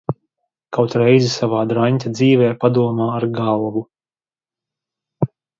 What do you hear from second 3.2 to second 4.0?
ar galvu!